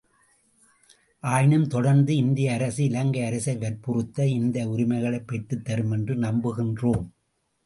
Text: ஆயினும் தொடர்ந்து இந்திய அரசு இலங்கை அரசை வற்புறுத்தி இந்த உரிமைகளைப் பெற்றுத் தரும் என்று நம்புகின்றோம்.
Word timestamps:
ஆயினும் 1.19 1.67
தொடர்ந்து 1.67 2.15
இந்திய 2.15 2.53
அரசு 2.53 2.83
இலங்கை 2.83 3.25
அரசை 3.25 3.57
வற்புறுத்தி 3.57 4.31
இந்த 4.31 4.69
உரிமைகளைப் 4.69 5.27
பெற்றுத் 5.27 5.65
தரும் 5.65 5.91
என்று 5.91 6.15
நம்புகின்றோம். 6.15 7.07